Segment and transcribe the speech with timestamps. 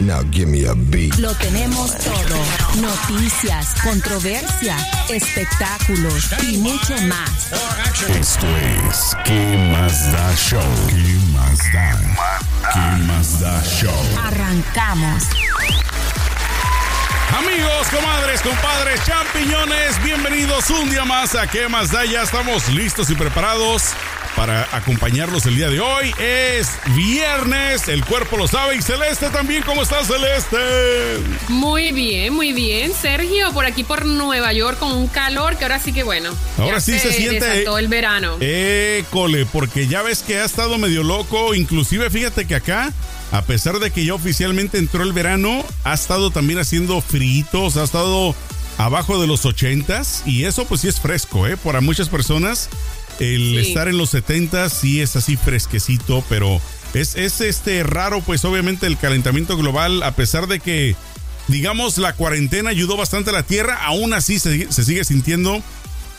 [0.00, 1.18] Now give me a beat.
[1.18, 2.36] Lo tenemos todo.
[2.80, 4.74] Noticias, controversia,
[5.10, 7.52] espectáculos y mucho más.
[8.08, 8.46] Esto
[8.88, 10.62] es ¿Qué más da show?
[10.88, 12.00] ¿Qué más da?
[12.72, 13.92] ¿Qué más da show?
[14.24, 15.24] Arrancamos.
[17.36, 22.04] Amigos, comadres, compadres, champiñones, bienvenidos un día más a ¿Qué más da?
[22.04, 23.94] Ya estamos listos y preparados
[24.36, 26.12] para acompañarlos el día de hoy.
[26.18, 28.76] Es viernes, el cuerpo lo sabe.
[28.76, 30.56] Y Celeste también, ¿cómo estás, Celeste?
[31.48, 32.92] Muy bien, muy bien.
[32.92, 36.30] Sergio, por aquí por Nueva York con un calor que ahora sí que bueno.
[36.58, 37.64] Ahora sí se, siente.
[37.64, 38.36] todo el verano.
[38.40, 41.54] École, porque ya ves que ha estado medio loco.
[41.54, 42.92] Inclusive, fíjate que acá.
[43.32, 47.84] A pesar de que ya oficialmente entró el verano, ha estado también haciendo fritos, ha
[47.84, 48.34] estado
[48.76, 51.56] abajo de los ochentas y eso pues sí es fresco, ¿eh?
[51.56, 52.68] Para muchas personas
[53.20, 56.60] el estar en los 70 sí es así fresquecito, pero
[56.94, 60.96] es, es este raro, pues obviamente el calentamiento global, a pesar de que,
[61.48, 65.62] digamos, la cuarentena ayudó bastante a la Tierra, aún así se, se sigue sintiendo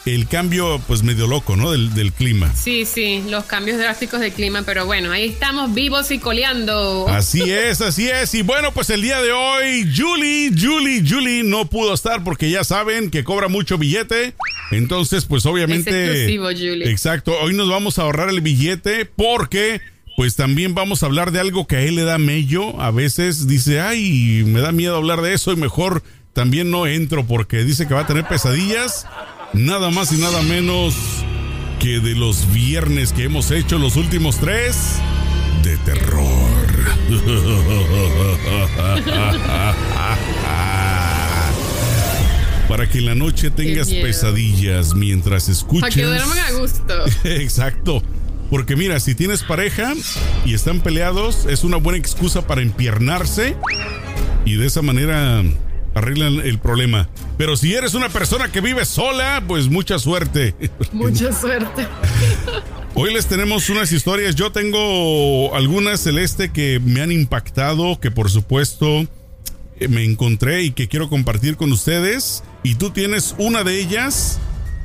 [0.06, 1.72] el cambio pues medio loco, ¿no?
[1.72, 2.52] Del, del, clima.
[2.56, 7.08] Sí, sí, los cambios drásticos del clima, pero bueno, ahí estamos vivos y coleando.
[7.08, 8.34] Así es, así es.
[8.34, 12.64] Y bueno, pues el día de hoy, Julie, Julie, Julie no pudo estar porque ya
[12.64, 14.34] saben que cobra mucho billete.
[14.72, 16.26] Entonces, pues obviamente...
[16.26, 16.90] Es Julie.
[16.90, 19.82] Exacto, hoy nos vamos a ahorrar el billete porque...
[20.18, 22.80] Pues también vamos a hablar de algo que a él le da mello.
[22.82, 27.26] A veces dice, ay, me da miedo hablar de eso y mejor también no entro
[27.26, 29.08] porque dice que va a tener pesadillas
[29.54, 30.96] nada más y nada menos
[31.80, 35.00] que de los viernes que hemos hecho los últimos tres
[35.64, 36.50] de terror.
[42.68, 45.90] Para que en la noche tengas pesadillas mientras escuchas.
[45.90, 47.06] Para que duerman a gusto.
[47.24, 48.02] Exacto.
[48.50, 49.94] Porque mira, si tienes pareja
[50.46, 53.56] y están peleados, es una buena excusa para empiernarse
[54.46, 55.44] y de esa manera
[55.94, 57.10] arreglan el problema.
[57.38, 60.56] Pero si eres una persona que vive sola, pues mucha suerte.
[60.92, 61.88] Mucha suerte.
[62.94, 64.36] Hoy les tenemos unas historias.
[64.36, 69.08] Yo tengo algunas, Celeste, que me han impactado, que por supuesto
[69.80, 72.44] eh, me encontré y que quiero compartir con ustedes.
[72.64, 74.40] Y tú tienes una de ellas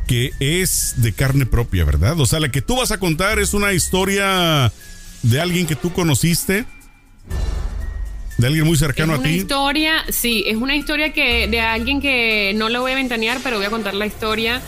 [0.07, 2.19] que es de carne propia, ¿verdad?
[2.21, 4.73] O sea, la que tú vas a contar es una historia
[5.23, 6.65] de alguien que tú conociste
[8.39, 9.29] de alguien muy cercano a ti.
[9.29, 13.39] Una historia, sí, es una historia que de alguien que no lo voy a ventanear,
[13.43, 14.61] pero voy a contar la historia.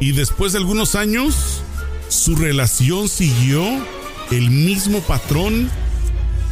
[0.00, 1.62] Y después de algunos años,
[2.08, 3.62] su relación siguió
[4.30, 5.70] el mismo patrón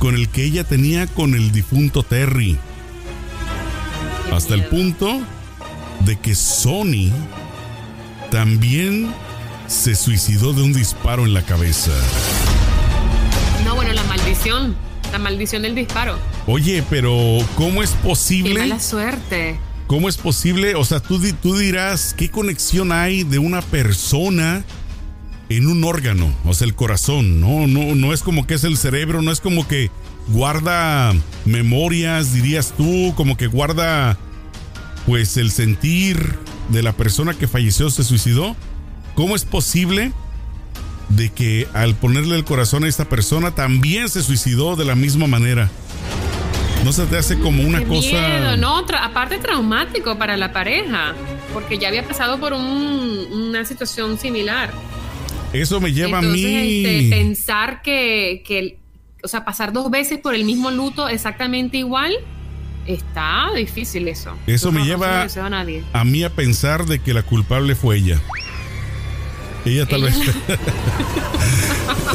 [0.02, 2.58] con el que ella tenía con el difunto Terry.
[4.32, 5.20] Hasta el punto
[6.00, 7.12] de que Sony
[8.28, 9.14] también
[9.68, 11.92] se suicidó de un disparo en la cabeza.
[13.64, 14.74] No, bueno, la maldición.
[15.12, 16.18] La maldición del disparo.
[16.48, 18.58] Oye, pero ¿cómo es Qué posible?
[18.58, 19.56] mala suerte.
[19.86, 20.74] ¿Cómo es posible?
[20.74, 24.64] O sea, tú, tú dirás, ¿qué conexión hay de una persona
[25.56, 26.32] en un órgano?
[26.44, 27.66] O sea, el corazón, ¿no?
[27.66, 29.90] No, no es como que es el cerebro, no es como que
[30.28, 31.12] guarda
[31.44, 34.16] memorias, dirías tú, como que guarda,
[35.06, 36.38] pues, el sentir
[36.68, 38.56] de la persona que falleció, se suicidó.
[39.14, 40.12] ¿Cómo es posible
[41.08, 45.26] de que al ponerle el corazón a esta persona también se suicidó de la misma
[45.26, 45.70] manera?
[46.84, 48.00] ¿No se te hace como una Qué cosa...
[48.00, 51.14] miedo, no, tra- aparte traumático para la pareja,
[51.52, 54.72] porque ya había pasado por un- una situación similar.
[55.52, 56.84] Eso me lleva Entonces, a mí.
[56.84, 58.78] este, pensar que, que,
[59.22, 62.12] o sea, pasar dos veces por el mismo luto exactamente igual,
[62.86, 64.36] está difícil eso.
[64.46, 65.82] Eso Yo me no- lleva- a nadie.
[65.92, 68.20] a mí a pensar de que la culpable fue ella.
[69.64, 70.34] Ella tal Ella- vez.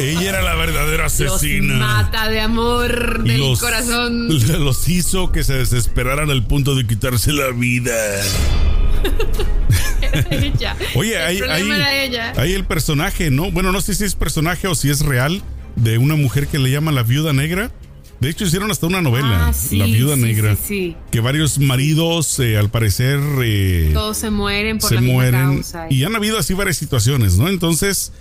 [0.00, 1.76] ella era la verdadera Los asesina.
[1.78, 4.28] mata de amor del los, corazón.
[4.64, 7.94] los hizo que se desesperaran al punto de quitarse la vida.
[10.30, 10.76] ella.
[10.94, 12.32] Oye, El hay, problema hay- era ella.
[12.36, 13.50] hay el personaje, ¿no?
[13.50, 15.42] Bueno, no sé si es personaje o si es real,
[15.76, 17.70] de una mujer que le llaman la viuda negra.
[18.20, 20.56] De hecho, hicieron hasta una novela, Ah, sí, La viuda sí, negra.
[20.56, 20.96] sí, sí.
[21.12, 25.40] Que varios maridos, eh, al parecer, eh, Todos se mueren por se la misma mueren.
[25.56, 25.86] causa.
[25.88, 27.48] Y han habido así varias situaciones, ¿no?
[27.48, 28.12] Entonces,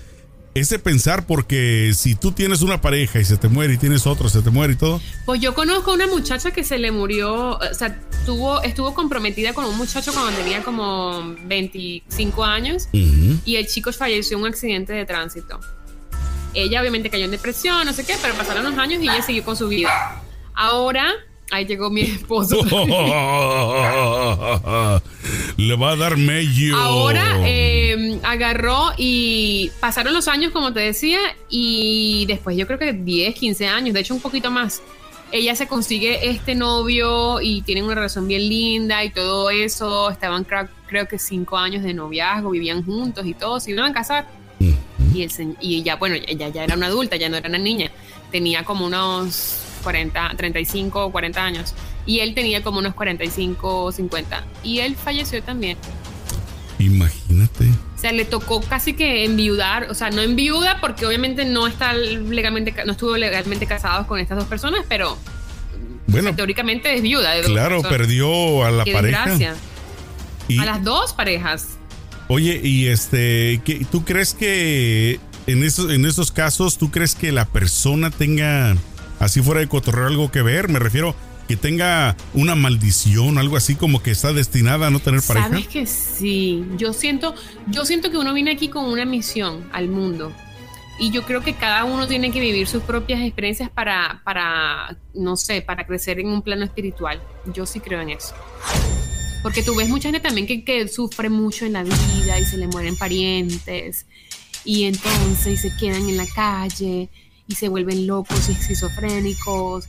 [0.60, 4.30] ese pensar, porque si tú tienes una pareja y se te muere y tienes otro,
[4.30, 5.02] se te muere y todo.
[5.26, 9.54] Pues yo conozco a una muchacha que se le murió, o sea, tuvo, estuvo comprometida
[9.54, 13.40] con un muchacho cuando tenía como 25 años Ujú.
[13.46, 15.60] y el chico falleció en un accidente de tránsito.
[16.54, 19.44] Ella obviamente cayó en depresión, no sé qué, pero pasaron los años y ella siguió
[19.44, 20.22] con su vida.
[20.54, 21.12] Ahora,
[21.52, 22.58] ahí llegó mi esposo.
[25.58, 26.78] Le va a dar medio.
[26.78, 31.20] Ahora eh, agarró y pasaron los años, como te decía,
[31.50, 34.84] y después yo creo que 10, 15 años, de hecho un poquito más.
[35.32, 40.10] Ella se consigue este novio y tienen una relación bien linda y todo eso.
[40.12, 43.94] Estaban creo, creo que cinco años de noviazgo, vivían juntos y todo, se iban a
[43.94, 44.28] casar.
[45.14, 47.92] Y, el, y ya, bueno, ella ya era una adulta, ya no era una niña.
[48.32, 51.74] Tenía como unos 40, 35 o 40 años.
[52.08, 54.44] Y él tenía como unos 45 o 50.
[54.64, 55.78] Y él falleció también.
[56.80, 57.66] Imagínate.
[57.96, 61.94] O sea, le tocó casi que enviudar, o sea, no enviuda porque obviamente no está
[61.94, 65.18] legalmente, no estuvo legalmente casados con estas dos personas, pero
[66.06, 67.98] Bueno, teóricamente es viuda de claro, personas.
[67.98, 69.56] perdió a la Qué pareja.
[70.48, 71.78] Y, A las dos parejas.
[72.30, 77.32] Oye, y este, ¿qué- ¿tú crees que en esos, en esos casos, tú crees que
[77.32, 78.78] la persona tenga,
[79.20, 80.70] así fuera de cotorreo, algo que ver?
[80.70, 81.16] Me refiero
[81.48, 85.50] que tenga una maldición, algo así como que está destinada a no tener pareja.
[85.50, 86.66] Sabes que sí.
[86.78, 87.34] Yo siento,
[87.68, 90.34] yo siento que uno viene aquí con una misión al mundo.
[91.00, 95.38] Y yo creo que cada uno tiene que vivir sus propias experiencias para, para, no
[95.38, 97.22] sé, para crecer en un plano espiritual.
[97.54, 98.34] Yo sí creo en eso.
[99.44, 102.68] Porque tú ves mucha gente también que, sufre mucho en la vida y se le
[102.68, 104.08] mueren parientes.
[104.66, 107.10] Y entonces se quedan en la calle
[107.48, 109.86] y se vuelven locos y esquizofrénicos.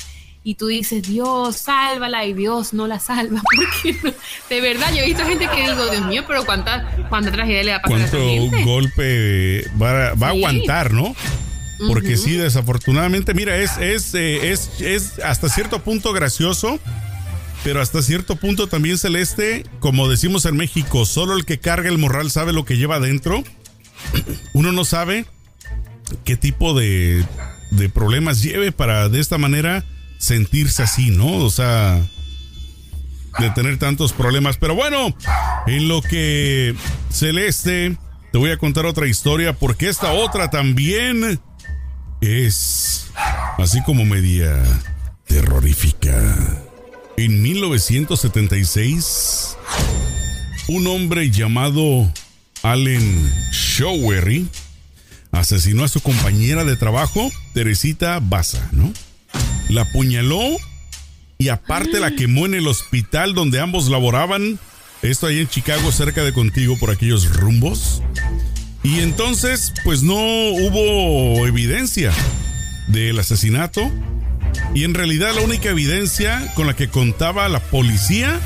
[0.49, 3.43] Y tú dices, Dios, sálvala, y Dios no la salva.
[3.55, 4.15] Porque no?
[4.49, 7.71] de verdad, yo he visto gente que digo, Dios mío, pero cuánta, cuánta tragedia le
[7.73, 8.65] va a pasar a ¿Cuánto gente.
[8.65, 11.15] golpe va, va a aguantar, no?
[11.87, 16.81] Porque sí, desafortunadamente, mira, es, es, eh, es, es hasta cierto punto gracioso,
[17.62, 21.99] pero hasta cierto punto también celeste, como decimos en México, solo el que carga el
[21.99, 23.45] morral sabe lo que lleva adentro.
[24.55, 25.26] Uno no sabe
[26.25, 27.23] qué tipo de,
[27.71, 29.85] de problemas lleve para de esta manera
[30.18, 31.38] sentirse así, ¿no?
[31.38, 32.02] O sea,
[33.38, 34.58] de tener tantos problemas.
[34.58, 35.14] Pero bueno,
[35.66, 36.75] en lo que
[37.10, 37.96] Celeste,
[38.32, 41.40] te voy a contar otra historia porque esta otra también
[42.20, 43.06] es
[43.58, 44.60] así como media
[45.26, 46.37] terrorífica.
[47.16, 49.56] En 1976,
[50.68, 52.12] un hombre llamado
[52.62, 54.48] Allen Showery
[55.32, 58.92] asesinó a su compañera de trabajo, Teresita Baza, ¿no?
[59.68, 60.56] La apuñaló
[61.38, 64.58] y aparte la quemó en el hospital donde ambos laboraban.
[65.02, 68.02] Esto ahí en Chicago, cerca de contigo, por aquellos rumbos.
[68.82, 72.12] Y entonces, pues no hubo evidencia
[72.88, 73.90] del asesinato.
[74.75, 78.40] Y en realidad la única evidencia con la que contaba la policía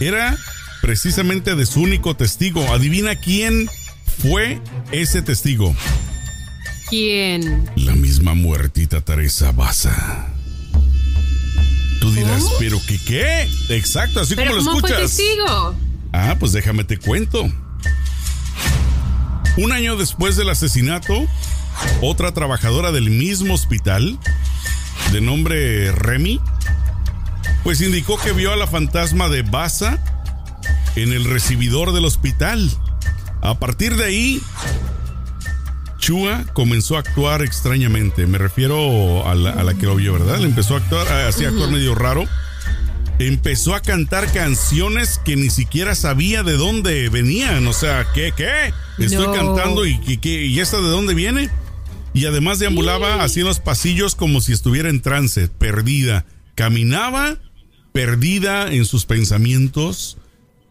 [0.00, 0.36] era
[0.82, 2.72] precisamente de su único testigo.
[2.72, 3.68] Adivina quién
[4.18, 4.60] fue
[4.92, 5.74] ese testigo.
[6.88, 7.70] ¿Quién?
[7.76, 10.35] La misma muertita Teresa Baza.
[12.00, 12.44] Tú dirás.
[12.58, 13.48] ¿pero qué qué?
[13.70, 15.16] Exacto, así ¿Pero como lo cómo fue escuchas.
[15.16, 15.74] testigo?
[16.12, 17.50] Ah, pues déjame te cuento.
[19.56, 21.26] Un año después del asesinato,
[22.02, 24.18] otra trabajadora del mismo hospital
[25.12, 26.40] de nombre Remy,
[27.64, 29.98] pues indicó que vio a la fantasma de Baza
[30.94, 32.70] en el recibidor del hospital.
[33.40, 34.42] A partir de ahí,
[36.06, 38.28] Chua comenzó a actuar extrañamente.
[38.28, 40.38] Me refiero a la, que lo vio, ¿verdad?
[40.38, 42.26] Le empezó a actuar, así actuar medio raro.
[43.18, 47.66] Empezó a cantar canciones que ni siquiera sabía de dónde venían.
[47.66, 48.32] O sea, ¿qué?
[48.36, 48.72] ¿Qué?
[48.98, 51.50] Estoy cantando y, y, y esta de dónde viene?
[52.14, 56.24] Y además deambulaba así en los pasillos como si estuviera en trance, perdida.
[56.54, 57.36] Caminaba
[57.90, 60.18] perdida en sus pensamientos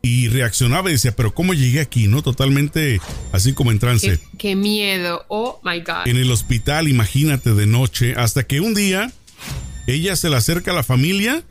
[0.06, 2.08] y reaccionaba y decía, pero ¿cómo llegué aquí?
[2.08, 2.22] ¿No?
[2.22, 4.20] Totalmente así como en trance.
[4.38, 6.06] Qué, miedo, oh my God.
[6.06, 9.12] En el hospital, imagínate, de noche, hasta que un día
[9.88, 11.42] ella se le acerca a la familia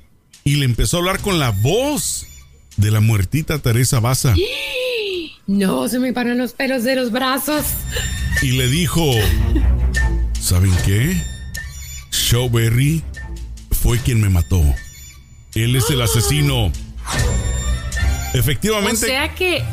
[0.44, 2.28] y le empezó a hablar con la voz
[2.76, 4.34] de la muertita Teresa Baza.
[5.46, 7.66] No, se me paran los pelos de los brazos.
[8.40, 9.04] Y le dijo,
[10.40, 11.22] ¿saben qué?
[12.10, 13.02] Showberry
[13.70, 14.62] fue quien me mató.
[15.54, 16.72] Él es el asesino.
[18.34, 19.06] Efectivamente.
[19.06, 19.64] O sea que.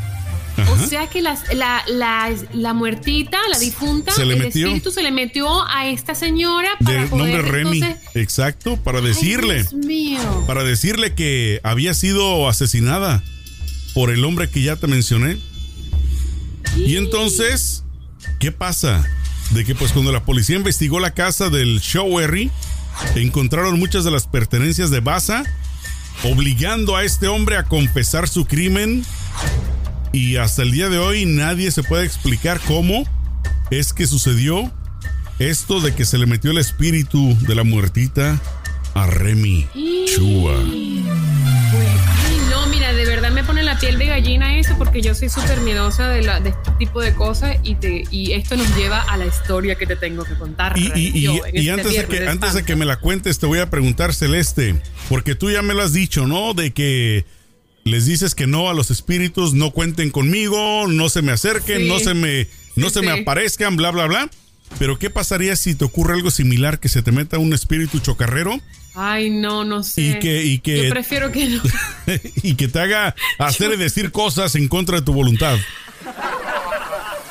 [0.70, 1.38] O sea que la,
[2.52, 7.40] la, muertita, la difunta, el espíritu se le metió a esta señora para de nombre
[7.40, 7.82] Remy.
[8.14, 9.64] Exacto, para decirle.
[10.46, 13.22] Para decirle que había sido asesinada
[13.94, 15.38] por el hombre que ya te mencioné.
[16.76, 17.82] Y entonces,
[18.38, 19.04] ¿qué pasa?
[19.52, 22.50] De que pues cuando la policía investigó la casa del Showery,
[23.14, 25.44] encontraron muchas de las pertenencias de Baza
[26.24, 29.04] obligando a este hombre a confesar su crimen.
[30.12, 33.04] Y hasta el día de hoy nadie se puede explicar cómo
[33.70, 34.70] es que sucedió
[35.38, 38.40] esto de que se le metió el espíritu de la muertita
[38.94, 39.66] a Remy
[40.06, 40.91] Chua
[43.72, 47.00] la piel de gallina eso porque yo soy súper miedosa de, la, de este tipo
[47.00, 50.34] de cosas y, te, y esto nos lleva a la historia que te tengo que
[50.34, 50.78] contar.
[50.78, 54.14] Y, este antes, de que, antes de que me la cuentes, te voy a preguntar,
[54.14, 54.74] Celeste,
[55.08, 56.52] porque tú ya me lo has dicho, ¿no?
[56.52, 57.24] De que
[57.84, 61.98] les dices que no a los espíritus, no cuenten conmigo, no se me acerquen, no
[61.98, 64.30] se me, no se me aparezcan, bla, bla, bla.
[64.78, 68.60] Pero ¿qué pasaría si te ocurre algo similar, que se te meta un espíritu chocarrero?
[68.94, 70.02] Ay, no, no sé.
[70.02, 71.62] Y que, y que, Yo prefiero que no.
[72.42, 75.56] y que te haga hacer y decir cosas en contra de tu voluntad.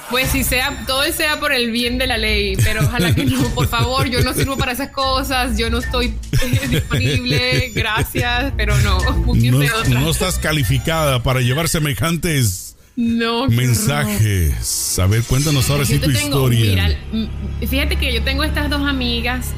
[0.10, 3.48] Pues si sea, todo sea por el bien de la ley, pero ojalá que no,
[3.56, 8.78] por favor, yo no sirvo para esas cosas, yo no estoy eh, disponible, gracias, pero
[8.80, 9.00] no.
[9.00, 12.71] No, no estás calificada para llevar semejantes
[13.02, 15.00] no, mensajes.
[15.00, 16.98] A ver, cuéntanos ahora sí tu historia.
[17.12, 17.30] Mira,
[17.68, 19.54] fíjate que yo tengo estas dos amigas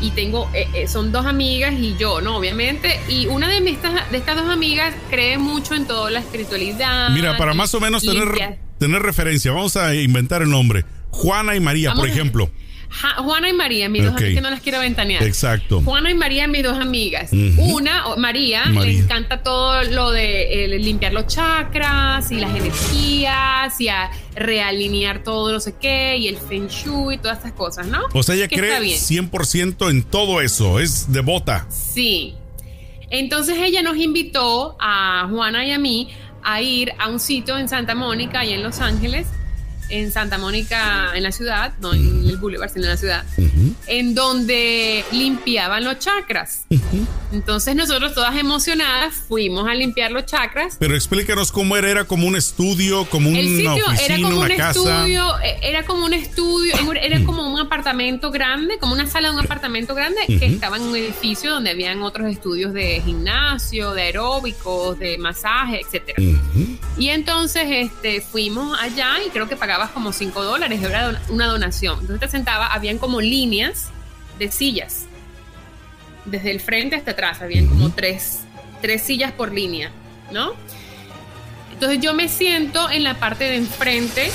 [0.00, 2.38] y tengo, eh, eh, son dos amigas y yo, ¿no?
[2.38, 3.00] Obviamente.
[3.06, 7.10] Y una de, mis, de estas dos amigas cree mucho en toda la espiritualidad.
[7.10, 10.86] Mira, para más o menos tener, tener referencia, vamos a inventar el nombre.
[11.10, 12.50] Juana y María, por ejemplo.
[13.18, 15.22] Juana y María, mis dos amigas, que no las quiero ventanear.
[15.22, 15.82] Exacto.
[15.82, 17.30] Juana y María, mis dos amigas.
[17.58, 24.10] Una, María, le encanta todo lo de limpiar los chakras y las energías y a
[24.34, 28.00] realinear todo no sé qué y el feng shui y todas estas cosas, ¿no?
[28.14, 31.66] O sea, ella cree 100% en todo eso, es devota.
[31.70, 32.34] Sí.
[33.10, 36.10] Entonces ella nos invitó a Juana y a mí
[36.42, 39.26] a ir a un sitio en Santa Mónica, y en Los Ángeles,
[39.88, 43.24] en Santa Mónica, en la ciudad, no en el Boulevard, sino en la ciudad,
[43.86, 46.66] en donde limpiaban los chakras.
[47.32, 50.76] Entonces nosotros todas emocionadas fuimos a limpiar los chakras.
[50.78, 55.40] Pero explícanos cómo era, era como un estudio, como una oficina, era como un estudio,
[55.40, 59.40] eh, era como un estudio, era como un apartamento grande, como una sala de un
[59.40, 64.98] apartamento grande que estaba en un edificio donde habían otros estudios de gimnasio, de aeróbicos,
[64.98, 66.22] de masaje, etcétera.
[66.96, 72.00] Y entonces este fuimos allá y creo que pagamos como 5 dólares, era una donación.
[72.00, 73.90] Entonces te sentaba, habían como líneas
[74.38, 75.06] de sillas.
[76.24, 78.40] Desde el frente hasta atrás, habían como tres,
[78.82, 79.90] tres sillas por línea,
[80.30, 80.52] ¿no?
[81.72, 84.30] Entonces yo me siento en la parte de enfrente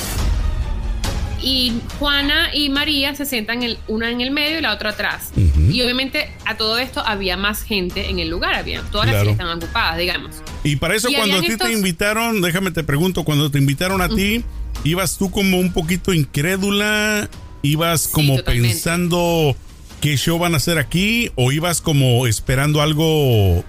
[1.43, 5.31] y Juana y María se sientan una en el medio y la otra atrás.
[5.69, 9.33] Y obviamente a todo esto había más gente en el lugar, había todas las sillas
[9.33, 10.35] estaban ocupadas, digamos.
[10.63, 14.09] Y para eso cuando a ti te invitaron, déjame te pregunto, cuando te invitaron a
[14.09, 14.43] ti,
[14.83, 17.29] ibas tú como un poquito incrédula,
[17.61, 19.55] ibas como pensando
[20.01, 23.63] qué show van a hacer aquí o ibas como esperando algo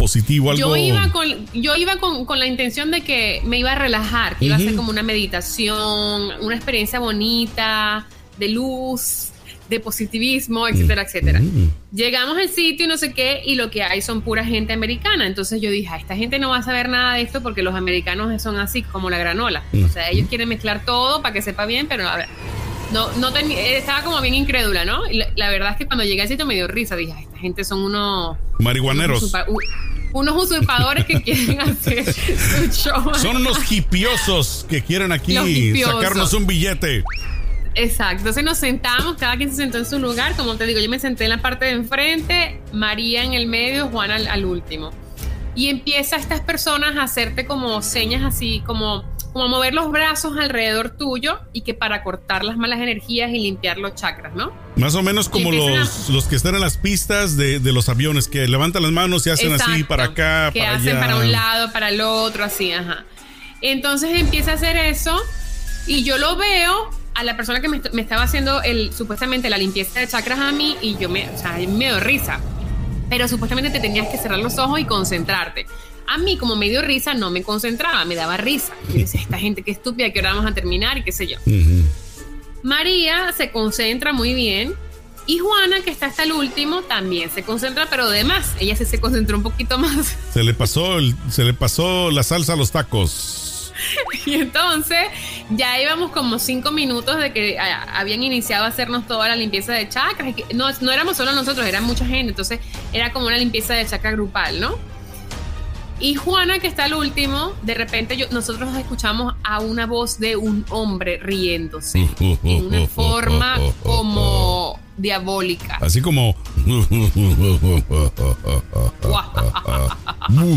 [0.00, 0.58] positivo, algo...
[0.60, 4.46] Yo iba con, yo iba con, la intención de que me iba a relajar, que
[4.46, 8.06] iba a ser como una meditación, una experiencia bonita,
[8.38, 9.28] de luz,
[9.68, 11.40] de positivismo, etcétera, etcétera.
[11.92, 15.26] Llegamos al sitio y no sé qué, y lo que hay son pura gente americana.
[15.26, 17.74] Entonces yo dije, ah, esta gente no va a saber nada de esto porque los
[17.74, 19.62] americanos son así como la granola.
[19.84, 22.28] O sea, ellos quieren mezclar todo para que sepa bien, pero a ver.
[22.92, 25.08] no, no estaba como bien incrédula, ¿no?
[25.08, 26.96] Y la, la verdad es que cuando llegué al sitio me dio risa.
[26.96, 28.36] Dije, "Ay, esta gente son unos.
[28.58, 29.22] Marihuaneros.
[29.22, 29.58] Unos, usurpa- u-
[30.12, 33.14] unos usurpadores que quieren hacer su show.
[33.14, 35.34] Son unos hipiosos que quieren aquí
[35.82, 37.04] sacarnos un billete.
[37.74, 40.90] Exacto, entonces nos sentamos, cada quien se sentó en su lugar, como te digo, yo
[40.90, 44.90] me senté en la parte de enfrente, María en el medio, Juan al, al último.
[45.54, 50.90] Y empieza estas personas a hacerte como señas así, como, como mover los brazos alrededor
[50.90, 54.52] tuyo y que para cortar las malas energías y limpiar los chakras, ¿no?
[54.76, 58.28] Más o menos como los, los que están en las pistas de, de los aviones,
[58.28, 61.00] que levantan las manos y hacen así para acá, que para hacen allá.
[61.00, 63.04] para un lado, para el otro, así, ajá.
[63.60, 65.20] Entonces empieza a hacer eso
[65.86, 69.58] y yo lo veo a la persona que me, me estaba haciendo el supuestamente la
[69.58, 72.40] limpieza de chakras a mí y yo me, o sea, me dio risa.
[73.08, 75.66] Pero supuestamente te tenías que cerrar los ojos y concentrarte.
[76.12, 78.72] A mí, como me dio risa, no me concentraba, me daba risa.
[78.88, 81.36] Yo decía, esta gente qué estúpida, que ahora vamos a terminar y qué sé yo.
[82.62, 84.74] María se concentra muy bien.
[85.26, 88.54] Y Juana, que está hasta el último, también se concentra, pero de más.
[88.58, 90.16] Ella sí se concentró un poquito más.
[90.32, 93.46] Se le pasó el- se le pasó la salsa a los tacos.
[94.26, 94.98] Y entonces
[95.48, 99.72] ya íbamos como cinco minutos de que ah, habían iniciado a hacernos toda la limpieza
[99.72, 100.34] de chakras.
[100.34, 102.30] que- no, no éramos solo nosotros, era mucha gente.
[102.30, 102.58] Entonces
[102.92, 104.76] era como una limpieza de chakra grupal, ¿no?
[106.00, 110.36] Y Juana, que está al último, de repente yo, nosotros escuchamos a una voz de
[110.36, 115.78] un hombre riéndose en una forma como diabólica.
[115.80, 116.34] Así como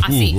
[0.03, 0.35] Así.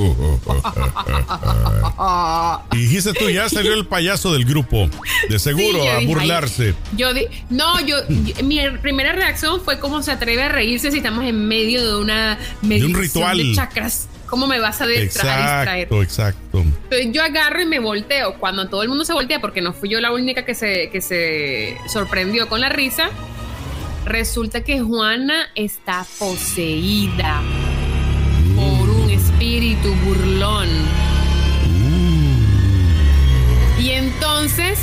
[2.72, 4.88] Y dijiste tú, ya salió el payaso del grupo.
[5.28, 6.74] De seguro, Sí, a dije, burlarse.
[6.96, 10.98] Yo di- no, yo, yo- mi primera reacción fue cómo se atreve a reírse si
[10.98, 13.38] estamos en medio de una meditación ritual.
[13.38, 14.08] de chakras.
[14.26, 15.78] ¿Cómo me vas a, distra- a distraer?
[15.82, 16.58] Exacto, exacto.
[16.60, 18.34] Entonces yo agarro y me volteo.
[18.38, 21.00] Cuando todo el mundo se voltea, porque no fui yo la única que se, que
[21.00, 23.10] se sorprendió con la risa,
[24.04, 27.42] resulta que Juana está poseída
[28.56, 30.68] por un espíritu burlón.
[33.80, 34.78] Y entonces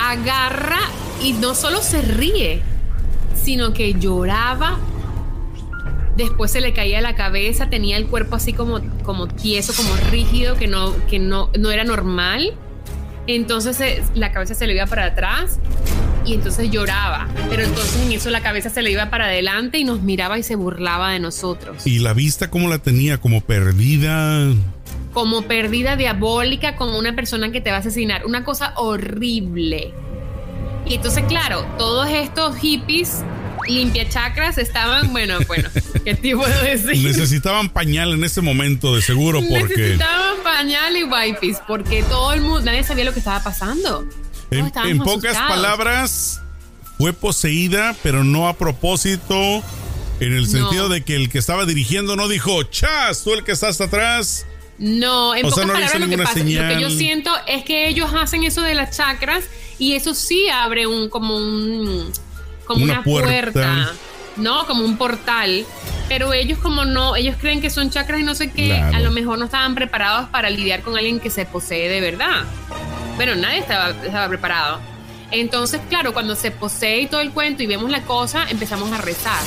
[0.00, 0.80] agarra
[1.22, 2.62] y no solo se ríe,
[3.40, 4.78] sino que lloraba.
[6.16, 10.54] Después se le caía la cabeza, tenía el cuerpo así como, como tieso, como rígido,
[10.56, 12.54] que no, que no, no era normal.
[13.26, 15.58] Entonces se- la cabeza se le iba para atrás
[16.26, 17.26] y entonces lloraba.
[17.50, 20.42] Pero entonces en eso la cabeza se le iba para adelante y nos miraba y
[20.42, 21.86] se burlaba de nosotros.
[21.86, 23.18] Y la vista, ¿cómo la tenía?
[23.18, 24.52] Como perdida.
[25.12, 28.26] como perdida diabólica, como una persona que te va a asesinar.
[28.26, 29.92] Una cosa horrible.
[30.86, 33.22] Y entonces, claro, todos estos hippies
[33.68, 35.68] limpia chakras estaban, bueno, bueno,
[36.04, 37.04] ¿qué te puedo decir?
[37.04, 42.40] Necesitaban pañal en ese momento, de seguro, porque Necesitaban pañal y wipes, porque todo el
[42.40, 44.06] mundo, nadie sabía lo que estaba pasando.
[44.50, 46.40] En, pocas palabras
[46.98, 49.62] fue poseída, pero no a propósito,
[50.20, 53.52] en el sentido de que el que estaba dirigiendo no dijo, chas, tú el que
[53.52, 54.46] estás atrás.
[54.78, 56.50] No, en O sea, pocas no le hizo palabras lo que ninguna pasa, lo que
[56.52, 56.80] señal.
[56.80, 59.44] yo siento es que ellos hacen eso de las chakras
[59.78, 62.12] y eso sí abre un como un
[62.64, 63.52] como Una una, puerta.
[63.52, 63.92] puerta.
[64.36, 65.64] no, como un portal.
[66.08, 68.96] Pero ellos como no, ellos creen que son chakras y no sé qué, Claro.
[68.96, 72.44] a lo mejor no estaban preparados para lidiar con alguien que se posee de verdad.
[73.16, 74.80] Bueno, nadie estaba, estaba preparado.
[75.30, 78.98] Entonces, claro, cuando se posee y todo el cuento y vemos la cosa, empezamos a
[78.98, 79.40] rezar.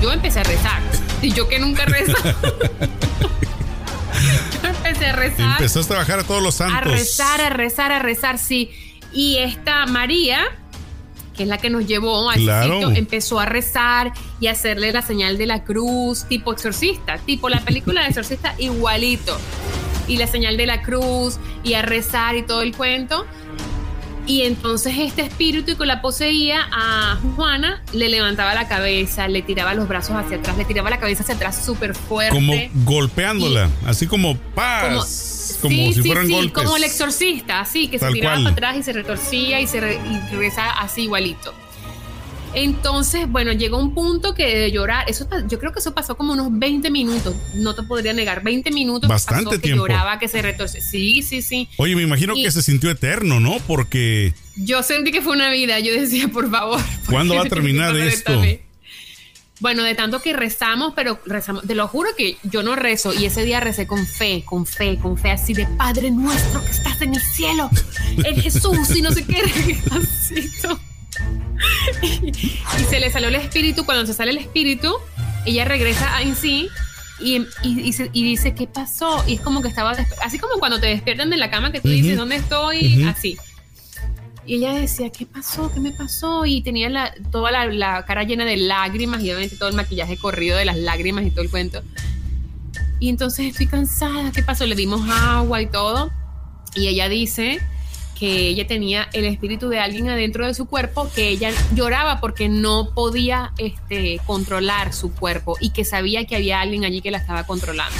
[0.00, 0.80] Yo empecé a rezar.
[1.22, 2.12] Y yo que nunca rezo.
[4.62, 6.76] yo empecé a rezar Empezaste a bajar a todos los santos.
[6.76, 8.70] a rezar, a rezar, a rezar, sí.
[9.12, 10.44] Y esta María,
[11.36, 12.72] que es la que nos llevó al Claro.
[12.74, 17.48] sitio, empezó a rezar y a hacerle la señal de la cruz, tipo exorcista, tipo
[17.48, 19.38] la película de exorcista igualito.
[20.08, 23.26] Y la señal de la cruz y a rezar y todo el cuento.
[24.28, 29.72] Y entonces este espíritu que la poseía a Juana le levantaba la cabeza, le tiraba
[29.74, 32.34] los brazos hacia atrás, le tiraba la cabeza hacia atrás súper fuerte.
[32.34, 32.52] Como
[32.84, 35.04] golpeándola, así como paz, como,
[35.62, 36.52] sí, si sí, fueran sí, golpes.
[36.64, 38.44] como el exorcista, así, que Tal se tiraba cual.
[38.44, 41.54] para atrás y se retorcía y se re- y regresa así igualito.
[42.54, 46.32] Entonces, bueno, llegó un punto que de llorar, eso yo creo que eso pasó como
[46.32, 49.82] unos 20 minutos, no te podría negar, 20 minutos Bastante pasó que tiempo.
[49.86, 50.80] lloraba, que se retorcía.
[50.80, 51.68] Sí, sí, sí.
[51.76, 53.58] Oye, me imagino Y- que se sintió eterno, ¿no?
[53.66, 56.80] Porque Yo sentí que fue una vida, yo decía, por favor.
[57.04, 58.40] ¿por ¿Cuándo va a que terminar esto?
[59.60, 63.24] Bueno, de tanto que rezamos, pero rezamos, te lo juro que yo no rezo y
[63.24, 67.00] ese día recé con fe, con fe, con fe, así de Padre nuestro que estás
[67.00, 67.70] en el cielo,
[68.18, 69.42] en Jesús y no sé qué.
[70.68, 70.78] ¿no?
[72.78, 74.92] Y se le salió el espíritu, cuando se sale el espíritu,
[75.46, 76.68] ella regresa en sí
[77.20, 79.24] y, y- y se- y dice, ¿qué pasó?
[79.26, 79.92] Y es como que estaba,
[80.22, 82.16] así como cuando te despiertan de la cama que tú dices.
[82.18, 83.04] ¿dónde estoy?
[83.04, 83.38] Así.
[84.46, 85.72] Y ella decía, ¿qué pasó?
[85.72, 86.46] ¿Qué me pasó?
[86.46, 90.56] Y tenía la, toda la, cara llena de lágrimas y obviamente todo el maquillaje corrido
[90.56, 91.82] de las lágrimas y todo el cuento.
[93.00, 94.64] Y entonces estoy cansada, ¿qué pasó?
[94.64, 96.12] Le dimos agua y todo.
[96.76, 97.60] Y ella dice
[98.18, 102.48] que ella tenía el espíritu de alguien adentro de su cuerpo, que ella lloraba porque
[102.48, 107.18] no podía este, controlar su cuerpo y que sabía que había alguien allí que la
[107.18, 107.98] estaba controlando.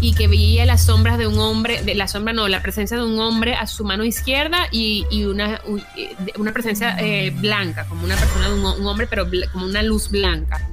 [0.00, 3.02] Y que veía las sombras de un hombre, de la sombra no, la presencia de
[3.02, 5.60] un hombre a su mano izquierda y, y una,
[6.36, 10.10] una presencia eh, blanca, como una persona de un, un hombre, pero como una luz
[10.10, 10.68] blanca.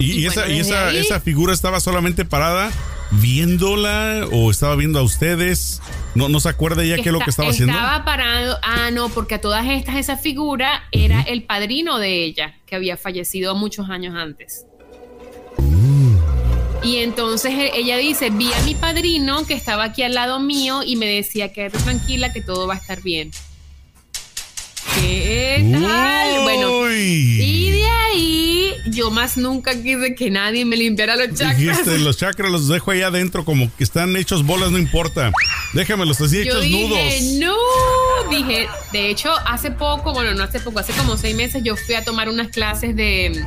[0.00, 2.70] Y, y, esa, y esa, esa, figura estaba solamente parada
[3.10, 5.82] viéndola o estaba viendo a ustedes.
[6.14, 7.74] No, no se acuerda ella qué es lo que estaba haciendo.
[7.74, 8.58] Estaba parado.
[8.62, 12.96] Ah, no, porque a todas estas, esa figura era el padrino de ella, que había
[12.96, 14.64] fallecido muchos años antes.
[16.82, 20.82] Y entonces e, ella dice, vi a mi padrino que estaba aquí al lado mío
[20.84, 23.30] y me decía, quédate tranquila que todo va a estar bien.
[24.94, 26.42] ¿Qué tal?
[26.42, 31.58] Bueno, y de ahí yo más nunca quise que nadie me limpiara los chakras.
[31.58, 35.32] Dijiste, los chakras los dejo ahí adentro como que están hechos bolas, no importa.
[35.74, 37.54] Déjamelos así yo hechos dije, nudos.
[37.54, 41.76] No, dije, de hecho, hace poco, bueno, no hace poco, hace como seis meses yo
[41.76, 43.44] fui a tomar unas clases de,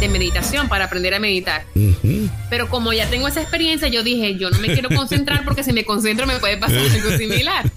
[0.00, 1.64] de meditación para aprender a meditar.
[1.74, 2.30] Uh -huh.
[2.50, 5.72] Pero como ya tengo esa experiencia, yo dije, yo no me quiero concentrar porque si
[5.72, 7.70] me concentro me puede pasar algo similar.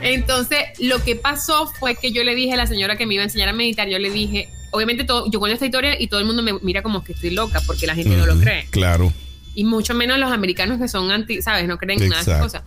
[0.00, 3.22] Entonces, lo que pasó fue que yo le dije a la señora que me iba
[3.22, 6.20] a enseñar a meditar, yo le dije, obviamente todo, yo cuento esta historia y todo
[6.20, 8.40] el mundo me mira como que estoy loca porque la gente uh -huh, no lo
[8.40, 8.66] cree.
[8.70, 9.12] Claro.
[9.54, 11.66] Y mucho menos los americanos que son anti, ¿sabes?
[11.66, 12.62] No creen en nada de esas cosas.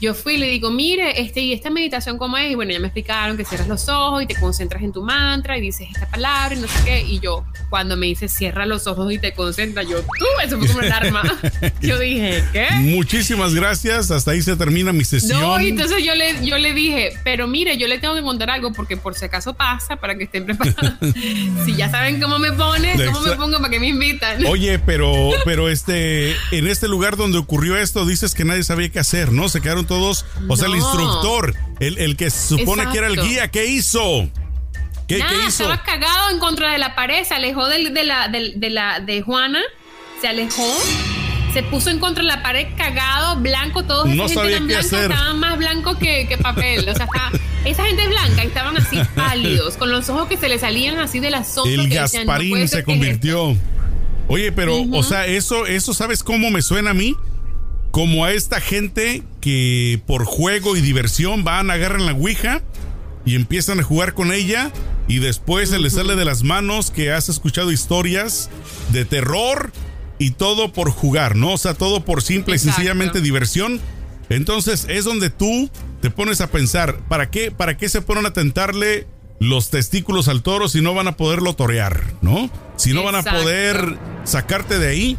[0.00, 2.78] Yo fui y le digo, mire, este, y esta meditación cómo es, y bueno, ya
[2.78, 6.08] me explicaron que cierras los ojos y te concentras en tu mantra y dices esta
[6.08, 9.32] palabra y no sé qué, y yo, cuando me dice cierra los ojos y te
[9.32, 11.22] concentras, yo, tú, eso fue como una alarma.
[11.82, 12.68] yo dije, ¿qué?
[12.76, 15.40] Muchísimas gracias, hasta ahí se termina mi sesión.
[15.40, 18.50] No, y entonces yo le, yo le dije, pero mire, yo le tengo que contar
[18.50, 20.94] algo porque por si acaso pasa, para que estén preparados.
[21.64, 24.44] si ya saben cómo me pone, cómo me pongo, para que me invitan.
[24.46, 29.00] Oye, pero, pero este, en este lugar donde ocurrió esto, dices que nadie sabía qué
[29.00, 29.48] hacer, ¿no?
[29.48, 30.74] Se quedaron todos, o sea, No.
[30.74, 34.28] el instructor, el, el que se supone que era el guía, ¿qué hizo?
[35.08, 35.64] ¿Qué, Nada, qué hizo?
[35.64, 39.22] estaba cagado en contra de la pared, se alejó del- de, la, de, la, de
[39.22, 39.60] Juana,
[40.20, 40.70] se alejó,
[41.54, 44.80] se puso en contra de la pared cagado, blanco, todos No esa sabía gente qué
[44.82, 46.80] tan blanca estaban más blancos que, que papel.
[46.88, 47.32] O sea, estaba-
[47.64, 51.30] esa gente blanca estaban así pálidos, con los ojos que se le salían así de
[51.30, 51.72] la sombra.
[51.72, 53.56] El que decían, no Gasparín se es convirtió.
[54.28, 57.16] Oye, pero, o sea, eso, eso, ¿sabes cómo me suena a mí?
[57.98, 62.62] Como a esta gente que por juego y diversión van, agarran la Ouija
[63.24, 64.70] y empiezan a jugar con ella
[65.08, 68.50] y después se les sale de las manos que has escuchado historias
[68.92, 69.72] de terror
[70.16, 71.54] y todo por jugar, ¿no?
[71.54, 73.80] O sea, todo por simple y sencillamente diversión.
[74.28, 75.68] Entonces es donde tú
[76.00, 79.08] te pones a pensar, ¿para qué, para qué se ponen a tentarle
[79.40, 82.48] los testículos al toro si no van a poderlo torear, ¿no?
[82.76, 85.18] Si no van a poder sacarte de ahí.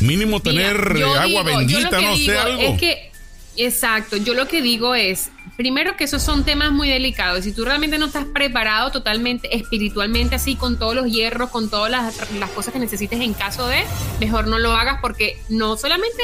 [0.00, 2.62] Mínimo tener agua digo- bendita, no sé, algo.
[2.62, 3.10] Es que,
[3.56, 7.44] exacto, yo lo que digo es, primero que esos son temas muy delicados.
[7.44, 11.90] Si tú realmente no estás preparado totalmente, espiritualmente, así, con todos los hierros, con todas
[11.90, 13.82] las, las cosas que necesites en caso de,
[14.20, 16.22] mejor no lo hagas porque no solamente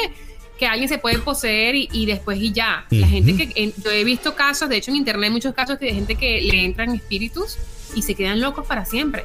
[0.58, 2.86] que alguien se puede poseer y, y después y ya.
[2.90, 5.80] La gente que, en- yo he visto casos, de hecho en internet hay muchos casos
[5.80, 7.56] de gente que le entran espíritus
[7.96, 9.24] y se quedan locos para siempre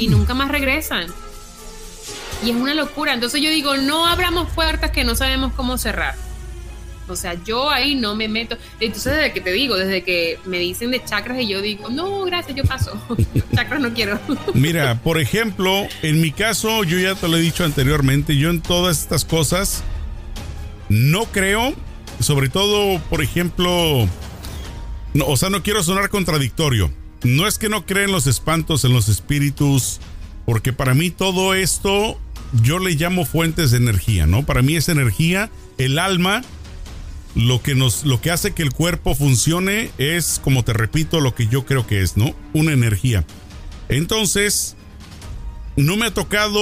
[0.00, 1.08] y nunca más regresan.
[2.44, 3.14] Y es una locura.
[3.14, 6.14] Entonces yo digo, no abramos puertas que no sabemos cómo cerrar.
[7.08, 8.56] O sea, yo ahí no me meto.
[8.80, 12.24] Entonces, desde que te digo, desde que me dicen de chakras y yo digo, no,
[12.24, 12.92] gracias, yo paso.
[13.54, 14.18] chakras no quiero.
[14.54, 18.60] Mira, por ejemplo, en mi caso, yo ya te lo he dicho anteriormente, yo en
[18.60, 19.82] todas estas cosas
[20.88, 21.74] no creo,
[22.20, 24.08] sobre todo, por ejemplo,
[25.14, 26.90] no, o sea, no quiero sonar contradictorio.
[27.24, 30.00] No es que no crea en los espantos, en los espíritus,
[30.44, 32.18] porque para mí todo esto
[32.62, 34.44] yo le llamo fuentes de energía, ¿no?
[34.44, 36.42] Para mí es energía, el alma,
[37.34, 41.34] lo que nos, lo que hace que el cuerpo funcione es, como te repito, lo
[41.34, 42.34] que yo creo que es, ¿no?
[42.52, 43.24] Una energía.
[43.88, 44.76] Entonces,
[45.76, 46.60] no me ha tocado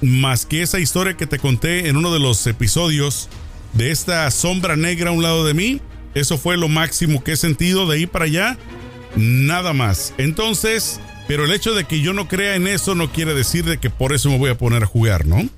[0.00, 3.28] más que esa historia que te conté en uno de los episodios
[3.72, 5.80] de esta sombra negra a un lado de mí.
[6.14, 8.58] Eso fue lo máximo que he sentido de ahí para allá.
[9.16, 10.14] Nada más.
[10.18, 13.78] Entonces, pero el hecho de que yo no crea en eso no quiere decir de
[13.78, 15.48] que por eso me voy a poner a jugar, ¿no?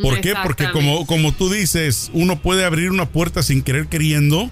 [0.00, 0.34] ¿Por qué?
[0.42, 4.50] Porque como, como tú dices, uno puede abrir una puerta sin querer queriendo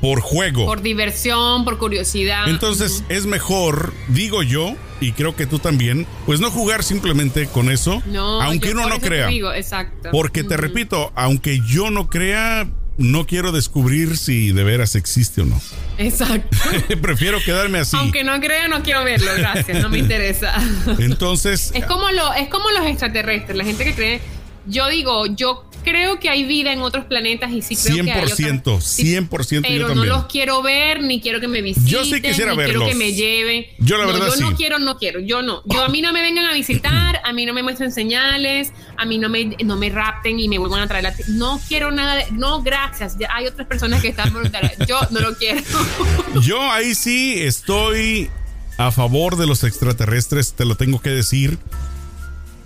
[0.00, 0.66] por juego.
[0.66, 2.48] Por diversión, por curiosidad.
[2.48, 7.70] Entonces es mejor, digo yo, y creo que tú también, pues no jugar simplemente con
[7.70, 9.28] eso, no, aunque uno no crea.
[9.28, 10.10] digo, exacto.
[10.10, 15.44] Porque te repito, aunque yo no crea, no quiero descubrir si de veras existe o
[15.44, 15.60] no.
[15.98, 16.56] Exacto.
[17.02, 17.96] Prefiero quedarme así.
[17.96, 20.54] Aunque no crea, no quiero verlo, gracias, no me interesa.
[20.98, 24.20] Entonces, Es como, lo, es como los extraterrestres, la gente que cree.
[24.66, 28.22] Yo digo, yo creo que hay vida en otros planetas y sí creo que hay
[28.22, 30.08] otras- 100%, sí, 100% yo Pero no también.
[30.08, 31.88] los quiero ver, ni quiero que me visiten.
[31.88, 32.84] Yo sí quisiera ni verlos.
[32.84, 33.66] quiero que me lleven.
[33.78, 34.40] Yo la No, verdad yo sí.
[34.42, 35.62] no quiero, no quiero, yo no.
[35.66, 39.04] Yo a mí no me vengan a visitar, a mí no me muestren señales, a
[39.04, 41.14] mí no me, no me rapten y me vuelvan a traer la...
[41.28, 42.26] No quiero nada de...
[42.32, 43.16] No, gracias.
[43.18, 44.74] Ya hay otras personas que están voluntarias.
[44.88, 45.60] Yo no lo quiero.
[46.42, 48.30] Yo ahí sí estoy
[48.78, 51.58] a favor de los extraterrestres, te lo tengo que decir.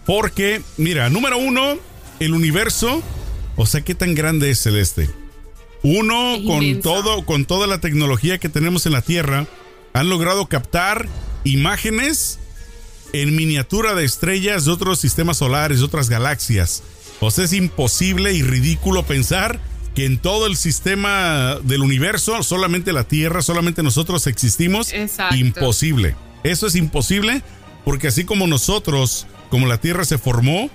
[0.05, 1.79] Porque, mira, número uno,
[2.21, 3.03] el universo,
[3.57, 5.11] o sea, ¿qué tan grande es Celeste?
[5.83, 6.93] Uno, Es con inmenso.
[6.93, 9.47] todo, con toda la tecnología que tenemos en la Tierra,
[9.93, 11.07] han logrado captar
[11.45, 12.39] imágenes
[13.13, 16.83] en miniatura de estrellas de otros sistemas solares, de otras galaxias.
[17.21, 19.61] O sea, es imposible y ridículo pensar
[19.95, 24.93] que en todo el sistema del universo, solamente la Tierra, solamente nosotros existimos.
[24.93, 25.37] Exacto.
[25.37, 26.15] Imposible.
[26.45, 27.43] Eso es imposible
[27.85, 30.69] porque así como nosotros, como la Tierra se formó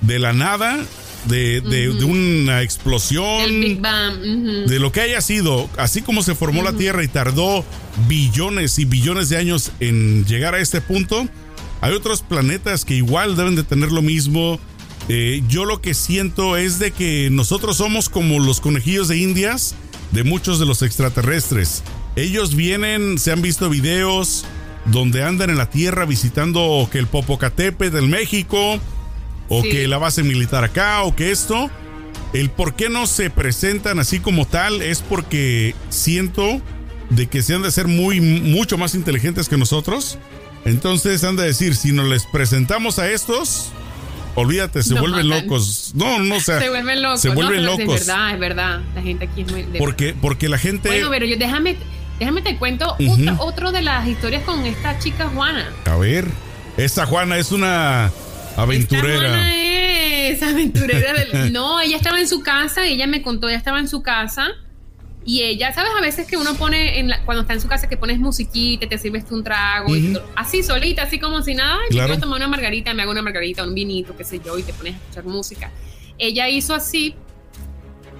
[0.00, 0.78] de la nada,
[1.26, 4.20] de, de- de una explosión, El Big Bang.
[4.66, 7.64] de lo que haya sido, así como se formó la Tierra y tardó
[8.08, 11.28] billones y billones de años en llegar a este punto,
[11.80, 14.58] hay otros planetas que igual deben de tener lo mismo.
[15.08, 19.74] Eh, yo lo que siento es de que nosotros somos como los conejillos de indias
[20.10, 21.82] de muchos de los extraterrestres.
[22.16, 24.44] Ellos vienen, se han visto videos
[24.86, 28.78] donde andan en la Tierra visitando que el Popocatépetl del México,
[29.48, 29.70] o Sí.
[29.70, 31.70] que la base militar acá, o que esto.
[32.34, 36.60] El por qué no se presentan así como tal es porque siento
[37.08, 40.18] de que se han de ser muy, mucho más inteligentes que nosotros.
[40.66, 43.70] Entonces han de decir, si nos les presentamos a estos,
[44.34, 45.44] olvídate, se Nos vuelven matan.
[45.46, 45.92] locos.
[45.94, 47.20] No, no, o sea, Se vuelven locos.
[47.22, 48.00] Se No, vuelven pero locos.
[48.02, 48.80] Es verdad, es verdad.
[48.94, 49.62] La gente aquí es muy...
[49.78, 50.90] Porque, porque la gente...
[50.90, 51.76] Bueno, pero yo déjame,
[52.18, 55.66] déjame te cuento otra- otro de las historias con esta chica Juana.
[55.86, 56.26] A ver,
[56.76, 58.12] esta Juana es una
[58.62, 59.52] aventurera.
[59.54, 61.52] Es aventurera del...
[61.52, 64.48] No, ella estaba en su casa, ella me contó, ella estaba en su casa
[65.24, 65.90] y ella, ¿sabes?
[65.98, 68.88] A veces que uno pone, en la- cuando está en su casa, que pones musiquita,
[68.88, 70.12] te sirves tú un trago, y Ujú.
[70.14, 72.08] todo, así solita, así como si nada, Claro.
[72.08, 74.72] quiero tomar una margarita, me hago una margarita, un vinito, qué sé yo, y te
[74.72, 75.70] pones a escuchar música.
[76.18, 77.14] Ella hizo así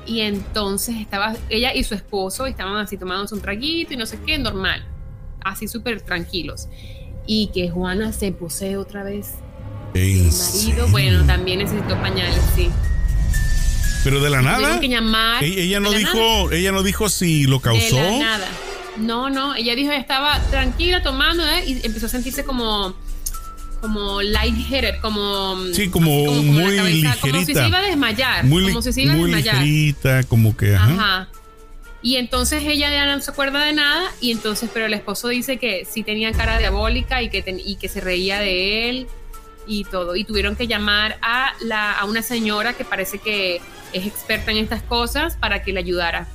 [0.07, 4.19] y entonces estaba, ella y su esposo estaban así tomándose un traguito y no sé
[4.25, 4.85] qué, normal,
[5.43, 6.69] así súper tranquilos.
[7.27, 9.35] Y que Juana se posee otra vez.
[9.95, 12.71] Marido, bueno, también necesitó pañales, sí.
[14.05, 14.79] Pero de la nada.
[14.81, 15.43] Que llamar.
[15.43, 17.97] E- Ella no de la dijo, ella no dijo si lo de causó.
[18.01, 18.49] la nada.
[18.97, 21.65] No, no, ella dijo que estaba tranquila tomando ¿eh?
[21.67, 22.95] y empezó a sentirse como
[23.81, 26.93] como lightheaded, como Sí, como con la muy como si
[27.33, 27.63] ligerita.
[27.63, 29.55] se iba a desmayar, Muy, como si se iba a muy desmayar.
[29.63, 30.75] ligerita, como que.
[30.75, 30.93] Ajá.
[30.95, 31.29] Ajá.
[32.03, 35.59] Y entonces ella ya no se acuerda de nada y entonces, pero el esposo dice
[35.59, 39.07] que sí tenía cara diabólica y que, ten- y que se reía de él
[39.69, 40.17] y todo.
[40.17, 43.61] Y tuvieron que llamar a, la, a una señora que parece que
[43.93, 46.27] es experta en estas cosas para que le ayudara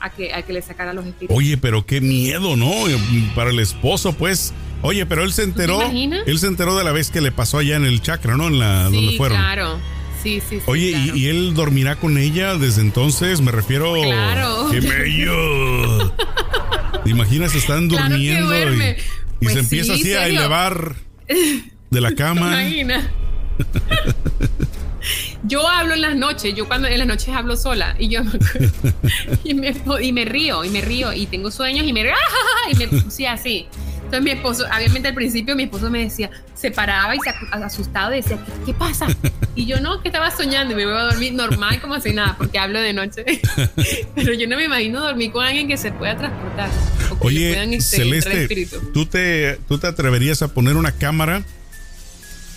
[0.00, 1.36] a que, a que le sacara los espíritus.
[1.36, 2.72] Oye, pero qué miedo, ¿no?
[3.34, 4.52] Para el esposo, pues.
[4.82, 5.80] Oye, pero él se enteró.
[5.82, 6.22] imaginas?
[6.26, 8.46] Él se enteró de la vez que le pasó allá en el chakra, ¿no?
[8.48, 9.36] En la sí, donde fueron.
[9.38, 9.78] claro.
[10.22, 10.62] Sí, sí, sí.
[10.66, 11.16] Oye, claro.
[11.16, 13.40] y, y él dormirá con ella desde entonces?
[13.40, 13.94] Me refiero.
[13.94, 14.68] Claro.
[14.70, 16.10] ¡Qué bello!
[17.04, 17.54] ¿Te imaginas?
[17.54, 18.96] Están Claro durmiendo y, y
[19.40, 20.96] Pues se empieza sí, así a elevar
[21.90, 22.62] de la cama.
[22.62, 23.10] Imagina.
[25.44, 28.20] Yo hablo en las noches, yo cuando en las noches hablo sola y yo
[29.44, 32.12] y, me, y me río y me río y tengo sueños y me río
[32.70, 33.66] y me sí así.
[33.96, 38.12] Entonces mi esposo, obviamente al principio mi esposo me decía, se paraba y se asustado
[38.12, 39.06] y decía, ¿qué, qué pasa?
[39.54, 42.34] Y yo no, que estaba soñando y me voy a dormir normal como si nada,
[42.36, 43.24] porque hablo de noche.
[44.14, 46.68] Pero yo no me imagino dormir con alguien que se pueda transportar.
[47.10, 48.68] O que le puedan, Oye, este, Celeste.
[48.92, 51.44] ¿tú te, ¿tú te atreverías a poner una cámara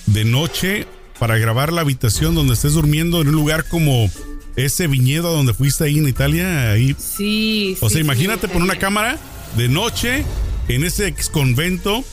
[0.05, 0.87] de noche
[1.19, 4.09] para grabar la habitación donde estés durmiendo en un lugar como
[4.55, 6.71] ese viñedo donde fuiste ahí en Italia?
[6.71, 6.95] Ahí.
[6.99, 9.17] Sí, O sí, sea, sí, imagínate poner una cámara
[9.57, 10.25] de noche
[10.67, 12.03] en ese ex convento.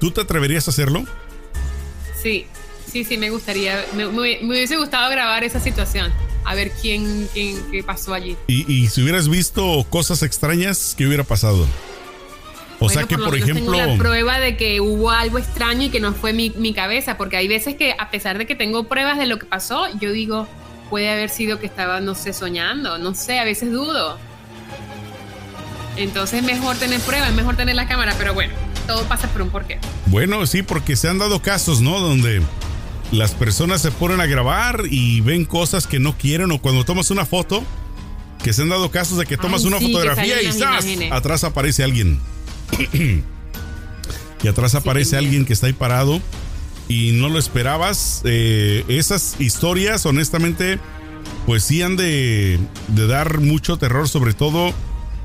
[0.00, 1.04] ¿Tú te atreverías a hacerlo?
[2.22, 2.46] Sí,
[2.90, 6.12] sí, sí, me gustaría, me, me- me hubiese gustado grabar esa situación,
[6.44, 8.36] a ver quién, quién, qué pasó allí.
[8.46, 11.66] Y, y si hubieras visto cosas extrañas, ¿qué hubiera pasado?
[12.84, 15.38] O sea Bueno, que, lo por menos ejemplo, Tengo la prueba de que hubo algo
[15.38, 18.46] extraño y que no fue mi, mi cabeza, porque hay veces que, a pesar de
[18.46, 20.46] que tengo pruebas de lo que pasó, yo digo,
[20.90, 24.18] puede haber sido que estaba, no sé, soñando, no sé, a veces dudo.
[25.96, 28.54] Entonces es mejor tener pruebas, es mejor tener la cámara, pero bueno,
[28.86, 29.78] todo pasa por un porqué.
[30.06, 32.00] bueno, sí, porque se han dado casos, ¿no?
[32.00, 32.42] Donde
[33.10, 37.10] las personas se ponen a grabar y ven cosas que no quieren o cuando tomas
[37.10, 37.62] una foto,
[38.42, 40.84] que se han dado casos de que tomas Ay, una sí, que fotografía y ¡zas!
[40.84, 41.12] imágenes.
[41.12, 42.18] atrás aparece alguien.
[44.42, 46.20] Y atrás aparece alguien que está ahí parado
[46.88, 48.22] y no lo esperabas.
[48.24, 50.78] Eh, esas historias, honestamente,
[51.46, 52.58] pues sí han de,
[52.88, 54.72] de dar mucho terror, sobre todo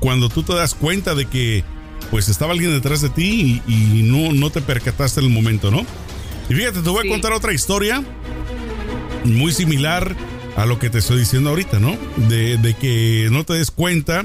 [0.00, 1.64] cuando tú te das cuenta de que
[2.10, 5.70] pues estaba alguien detrás de ti y, y no, no te percataste en el momento,
[5.70, 5.84] ¿no?
[6.48, 7.08] Y fíjate, te voy Sí.
[7.08, 8.02] a contar otra historia
[9.24, 10.14] muy similar
[10.56, 11.96] a lo que te estoy diciendo ahorita, ¿no?
[12.28, 14.24] De, de que no te des cuenta.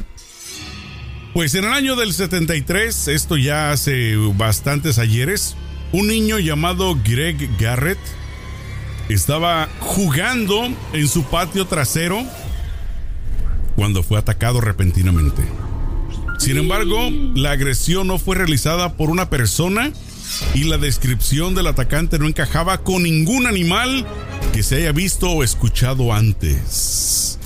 [1.34, 5.56] Pues en el año del 73, esto ya hace bastantes ayeres,
[5.92, 7.98] un niño llamado Greg Garrett
[9.10, 12.24] estaba jugando en su patio trasero
[13.76, 15.42] cuando fue atacado repentinamente.
[16.38, 19.92] Sin embargo, la agresión no fue realizada por una persona
[20.54, 24.06] y la descripción del atacante no encajaba con ningún animal
[24.54, 27.40] que se haya visto o escuchado antes.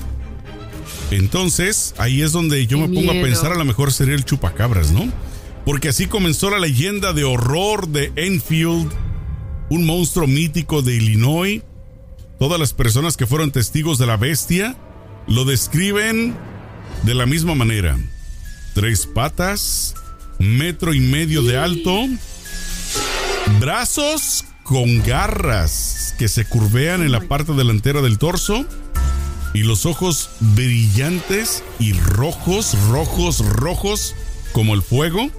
[1.12, 4.26] Entonces, ahí es donde yo Qué me pongo a pensar, a lo mejor sería el
[4.26, 5.12] chupacabras, ¿no?
[5.66, 8.92] Porque así comenzó la leyenda de horror de Enfield,
[9.70, 11.62] un monstruo mítico de Illinois.
[12.40, 14.78] Todas las personas que fueron testigos de la bestia
[15.28, 16.36] lo describen
[17.04, 17.98] de la misma manera.
[18.74, 19.96] Tres patas,
[20.40, 22.06] metro y medio de alto,
[23.60, 28.66] brazos con garras que se curvean en la parte delantera del torso
[29.54, 34.16] y los ojos brillantes y rojos, rojos, rojos
[34.52, 35.30] como el fuego.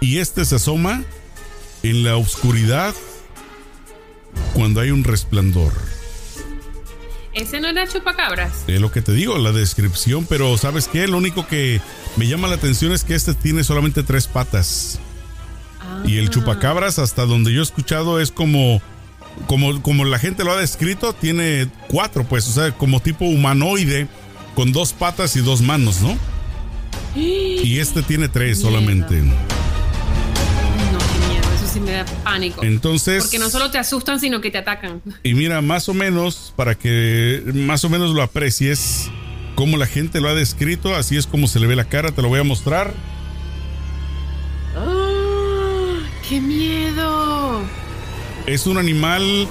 [0.00, 1.02] Y este se asoma
[1.82, 2.94] en la oscuridad
[4.54, 5.72] cuando hay un resplandor.
[7.34, 8.64] Ese no era chupacabras.
[8.66, 11.06] Es lo que te digo, la descripción, pero ¿sabes qué?
[11.06, 11.80] Lo único que
[12.16, 14.98] me llama la atención es que este tiene solamente tres patas.
[16.04, 18.82] Y el chupacabras, hasta donde yo he escuchado, es como,
[19.46, 24.08] como, como la gente lo ha descrito, tiene cuatro, pues, o sea, como tipo humanoide,
[24.54, 26.16] con dos patas y dos manos, ¿no?
[27.14, 28.70] Y este tiene tres Miedo.
[28.70, 29.14] solamente.
[29.16, 29.32] No,
[30.98, 31.48] qué miedo.
[31.56, 32.62] Eso sí me da pánico.
[32.62, 35.02] Entonces, Porque no solo te asustan, sino que te atacan.
[35.22, 39.10] y mira, más o menos, para que más o menos lo aprecies,
[39.56, 42.22] como la gente lo ha descrito, así es como se le ve la cara, te
[42.22, 42.94] lo voy a mostrar.
[44.76, 45.98] ¡Ah!
[46.28, 47.62] ¡Qué miedo!
[48.48, 49.46] Es un animal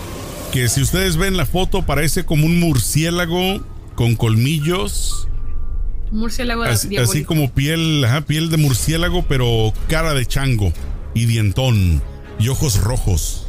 [0.51, 5.27] que si ustedes ven la foto parece como un murciélago con colmillos,
[6.09, 7.11] Murciélago así, diabólico.
[7.11, 10.73] así como piel, ajá, piel de murciélago, pero cara de chango
[11.13, 12.01] y dientón
[12.39, 13.47] y ojos rojos.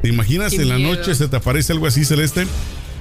[0.00, 2.46] ¿Te imaginas Qué en la noche se te aparece algo así celeste?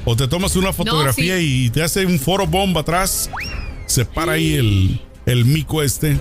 [0.03, 1.65] O te tomas una fotografía sí.
[1.65, 3.29] y te hace un foro bomba atrás,
[3.85, 6.17] se para ahí el, el mico este.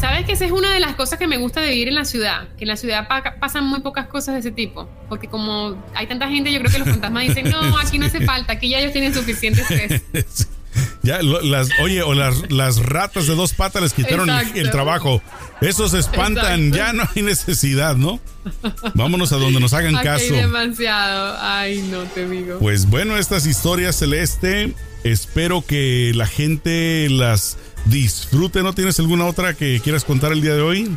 [0.00, 2.04] ¿Sabes que esa es una de las cosas que me gusta de vivir en la
[2.04, 2.48] ciudad?
[2.56, 4.88] Que en la ciudad pa- pasan muy pocas cosas de ese tipo.
[5.08, 8.24] Porque como hay tanta gente, yo creo que los fantasmas dicen, no, aquí no hace
[8.24, 10.02] falta, aquí ya ellos tienen suficiente estrés.
[11.02, 15.20] Ya, lo- las, oye, o las, las ratas de dos patas les quitaron el, trabajo.
[15.60, 16.76] Esos se espantan, Exacto.
[16.76, 18.20] ya no hay necesidad, ¿no?
[18.94, 20.34] Vámonos a donde nos hagan Aquí hay caso.
[20.34, 21.36] demasiado.
[21.40, 22.58] Ay, no te digo.
[22.60, 27.58] Pues bueno, estas historias celeste, espero que la gente las
[27.90, 28.62] disfrute.
[28.62, 30.96] ¿No tienes alguna otra que quieras contar el día de hoy?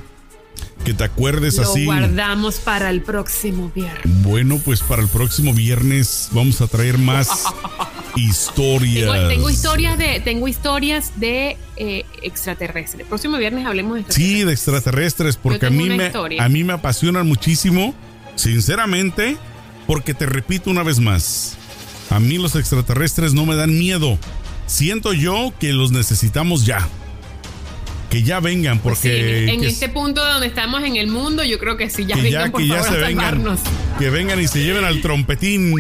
[0.86, 1.86] Que te acuerdes Lo así.
[1.86, 4.02] guardamos para el próximo viernes.
[4.24, 7.46] Bueno, pues para el próximo viernes vamos a traer más
[8.16, 9.12] historias.
[9.12, 13.02] Tengo, tengo historias de, tengo historias de eh, extraterrestres.
[13.02, 14.46] El próximo viernes hablemos de Sí, extraterrestres.
[14.48, 16.44] de extraterrestres, porque a mí, me, historia.
[16.44, 17.96] a mí me apasionan muchísimo,
[18.36, 19.38] sinceramente,
[19.88, 21.58] porque te repito una vez más,
[22.10, 24.18] a mí los extraterrestres no me dan miedo.
[24.68, 26.88] Siento yo que los necesitamos ya.
[28.10, 29.50] Que ya vengan, Pues sí, porque...
[29.52, 32.46] en, este punto donde estamos en el mundo, yo creo que sí, ya que vengan
[32.46, 33.58] ya, por que ya se a vengan.
[33.98, 35.74] Que vengan y se lleven al trompetín.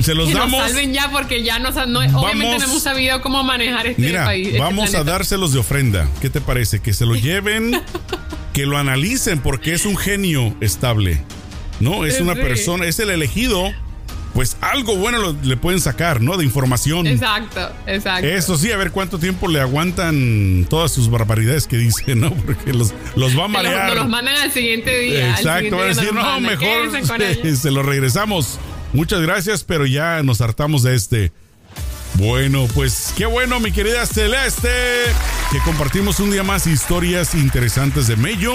[0.00, 0.62] Se los Que nos damos.
[0.68, 2.58] salven ya porque ya no, no- obviamente Vamos.
[2.60, 4.46] no hemos sabido cómo manejar este Mira, país.
[4.48, 6.08] este vamos a dárselos de ofrenda.
[6.20, 6.80] ¿Qué te parece?
[6.80, 7.78] Que se lo lleven,
[8.52, 11.22] que lo analicen, porque es un genio estable.
[11.80, 12.40] No, es una Sí.
[12.40, 13.72] persona, es el elegido.
[14.34, 16.36] Pues algo bueno lo- le pueden sacar, ¿no?
[16.38, 17.06] De información.
[17.06, 18.26] Exacto, exacto.
[18.26, 22.32] Eso sí, a ver cuánto tiempo le aguantan todas sus barbaridades que dice, ¿no?
[22.46, 23.94] Porque los, los va a marear.
[23.94, 25.30] Los mandan al siguiente día.
[25.30, 26.58] Exacto, van a decir, no, mejor
[26.90, 27.38] Quédense con ellos".
[27.42, 28.58] se, se lo regresamos.
[28.94, 31.32] Muchas gracias, pero ya nos hartamos de este.
[32.14, 34.68] Bueno, pues qué bueno, mi querida Celeste,
[35.50, 38.54] que compartimos un día más historias interesantes de Mello.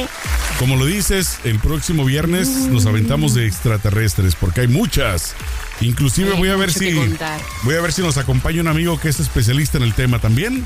[0.60, 5.36] Como lo dices, el próximo viernes nos aventamos de extraterrestres, porque hay muchas.
[5.82, 6.94] Inclusive Hay voy a ver si
[7.64, 10.66] voy a ver si nos acompaña un amigo que es especialista en el tema también.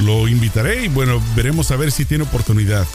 [0.00, 2.86] Lo invitaré y bueno, veremos a ver si tiene oportunidad.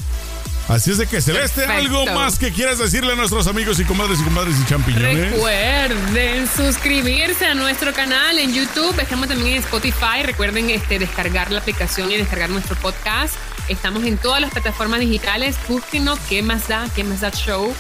[0.68, 2.02] Así es de que Celeste, Perfecto.
[2.02, 5.32] algo más que quieras decirle a nuestros amigos y comadres y comadres y champiñones.
[5.32, 9.00] Recuerden suscribirse a nuestro canal en YouTube.
[9.00, 10.24] Estamos también en Spotify.
[10.24, 13.36] Recuerden este, descargar la aplicación y descargar nuestro podcast.
[13.68, 15.56] Estamos en todas las plataformas digitales.
[15.68, 17.74] Búsquenos qué más da, qué más da show.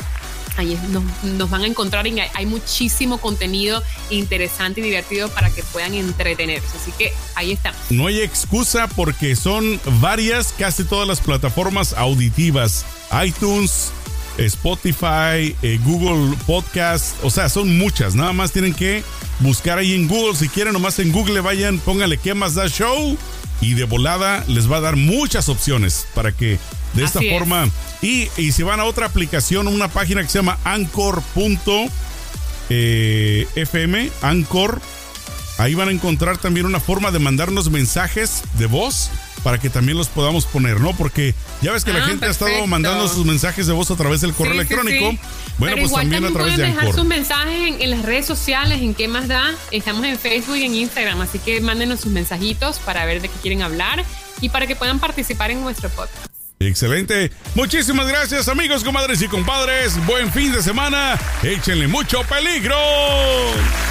[0.57, 0.79] Ahí
[1.23, 6.77] nos, van a encontrar y hay, muchísimo contenido interesante y divertido para que puedan entretenerse.
[6.77, 7.79] Así que ahí estamos.
[7.89, 12.85] No hay excusa porque son varias, casi todas las plataformas auditivas.
[13.25, 13.91] iTunes,
[14.37, 18.15] Spotify, eh, Google Podcast, o sea, son muchas.
[18.15, 19.03] Nada más tienen que
[19.39, 20.35] buscar ahí en Google.
[20.35, 23.17] Si quieren, nomás en Google vayan, pónganle qué más da show.
[23.61, 26.59] Y de volada les va a dar muchas opciones para que
[26.93, 27.39] de esta Así es.
[27.39, 27.69] forma.
[28.01, 31.89] Y, y si van a otra aplicación, una página que se llama Anchor.fm,
[34.21, 34.81] Anchor,
[35.57, 39.09] ahí van a encontrar también una forma de mandarnos mensajes de voz
[39.43, 40.95] para que también los podamos poner, ¿no?
[40.95, 43.95] Porque ya ves que la Ah, gente ha estado mandando sus mensajes de voz a
[43.95, 45.11] través del correo Sí, electrónico.
[45.11, 45.19] sí.
[45.57, 46.99] Bueno, Pero pues igual también a través de pueden dejar Anchor.
[46.99, 49.53] sus mensajes en, en las redes sociales, en qué más da.
[49.71, 53.36] Estamos en Facebook y en Instagram, así que mándenos sus mensajitos para ver de qué
[53.41, 54.03] quieren hablar
[54.41, 56.25] y para que puedan participar en nuestro podcast.
[56.59, 57.31] Excelente.
[57.53, 60.03] Muchísimas gracias, amigos, comadres y compadres.
[60.05, 61.19] Buen fin de semana.
[61.43, 62.75] Échenle mucho peligro.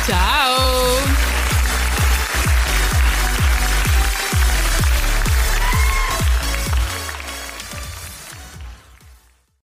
[0.07, 1.44] Chao.